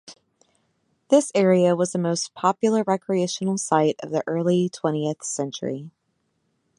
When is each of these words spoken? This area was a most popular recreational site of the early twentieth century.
This 1.09 1.31
area 1.35 1.75
was 1.75 1.93
a 1.93 1.99
most 1.99 2.33
popular 2.33 2.83
recreational 2.87 3.59
site 3.59 3.97
of 4.01 4.09
the 4.09 4.23
early 4.25 4.67
twentieth 4.67 5.23
century. 5.23 5.91